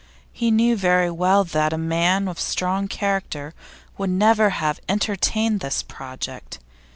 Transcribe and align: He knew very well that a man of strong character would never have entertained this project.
He 0.33 0.49
knew 0.49 0.75
very 0.75 1.11
well 1.11 1.43
that 1.43 1.73
a 1.73 1.77
man 1.77 2.27
of 2.27 2.39
strong 2.39 2.87
character 2.87 3.53
would 3.99 4.09
never 4.09 4.49
have 4.49 4.79
entertained 4.89 5.59
this 5.59 5.83
project. 5.83 6.57